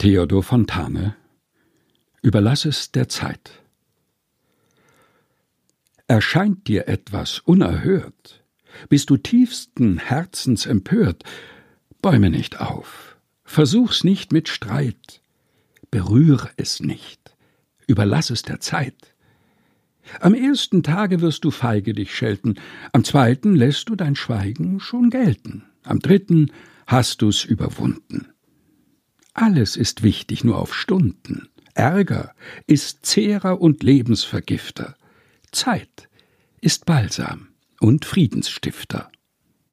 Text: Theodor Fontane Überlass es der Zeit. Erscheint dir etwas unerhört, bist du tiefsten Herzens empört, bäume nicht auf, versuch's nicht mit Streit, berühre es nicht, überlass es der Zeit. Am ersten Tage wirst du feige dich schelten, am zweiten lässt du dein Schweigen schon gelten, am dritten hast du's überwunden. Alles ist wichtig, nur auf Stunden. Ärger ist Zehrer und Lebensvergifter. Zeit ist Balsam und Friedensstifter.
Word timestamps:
Theodor 0.00 0.44
Fontane 0.44 1.16
Überlass 2.22 2.66
es 2.66 2.92
der 2.92 3.08
Zeit. 3.08 3.64
Erscheint 6.06 6.68
dir 6.68 6.86
etwas 6.86 7.40
unerhört, 7.40 8.44
bist 8.88 9.10
du 9.10 9.16
tiefsten 9.16 9.98
Herzens 9.98 10.66
empört, 10.66 11.24
bäume 12.00 12.30
nicht 12.30 12.60
auf, 12.60 13.16
versuch's 13.42 14.04
nicht 14.04 14.30
mit 14.30 14.48
Streit, 14.48 15.20
berühre 15.90 16.50
es 16.56 16.78
nicht, 16.78 17.36
überlass 17.88 18.30
es 18.30 18.42
der 18.42 18.60
Zeit. 18.60 19.16
Am 20.20 20.32
ersten 20.32 20.84
Tage 20.84 21.20
wirst 21.22 21.42
du 21.42 21.50
feige 21.50 21.92
dich 21.92 22.14
schelten, 22.14 22.54
am 22.92 23.02
zweiten 23.02 23.56
lässt 23.56 23.88
du 23.88 23.96
dein 23.96 24.14
Schweigen 24.14 24.78
schon 24.78 25.10
gelten, 25.10 25.64
am 25.82 25.98
dritten 25.98 26.52
hast 26.86 27.20
du's 27.20 27.42
überwunden. 27.42 28.28
Alles 29.40 29.76
ist 29.76 30.02
wichtig, 30.02 30.42
nur 30.42 30.58
auf 30.58 30.74
Stunden. 30.74 31.48
Ärger 31.72 32.34
ist 32.66 33.06
Zehrer 33.06 33.60
und 33.60 33.84
Lebensvergifter. 33.84 34.96
Zeit 35.52 36.08
ist 36.60 36.86
Balsam 36.86 37.46
und 37.78 38.04
Friedensstifter. 38.04 39.12